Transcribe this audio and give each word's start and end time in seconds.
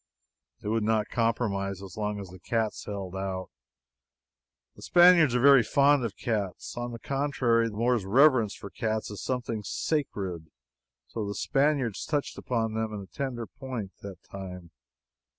They 0.63 0.67
would 0.67 0.81
not 0.81 1.09
compromise 1.09 1.79
as 1.83 1.95
long 1.95 2.19
as 2.19 2.29
the 2.29 2.39
cats 2.39 2.85
held 2.85 3.15
out. 3.15 3.51
Spaniards 4.79 5.35
are 5.35 5.39
very 5.39 5.61
fond 5.61 6.03
of 6.03 6.17
cats. 6.17 6.75
On 6.75 6.91
the 6.91 6.97
contrary, 6.97 7.67
the 7.69 7.75
Moors 7.75 8.03
reverence 8.03 8.59
cats 8.75 9.11
as 9.11 9.21
something 9.21 9.61
sacred. 9.61 10.49
So 11.09 11.27
the 11.27 11.35
Spaniards 11.35 12.03
touched 12.03 12.35
them 12.35 12.45
on 12.51 12.99
a 12.99 13.15
tender 13.15 13.45
point 13.45 13.91
that 14.01 14.19
time. 14.23 14.71